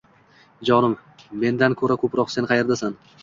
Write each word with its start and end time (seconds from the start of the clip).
-Jonim, 0.69 0.95
mendan 1.45 1.77
ko'ra 1.83 1.99
ko'proq 2.05 2.35
sen 2.37 2.51
qayerdasan? 2.53 2.99